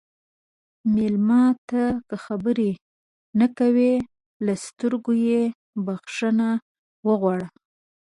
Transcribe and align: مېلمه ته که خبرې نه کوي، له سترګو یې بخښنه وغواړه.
مېلمه 0.95 1.43
ته 1.69 1.83
که 2.07 2.15
خبرې 2.25 2.71
نه 3.39 3.47
کوي، 3.57 3.93
له 4.45 4.53
سترګو 4.65 5.13
یې 5.29 5.41
بخښنه 5.85 6.49
وغواړه. 7.07 7.47